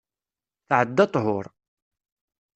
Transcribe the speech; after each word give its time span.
Tɛedda 0.67 1.05
ṭhur. 1.13 1.45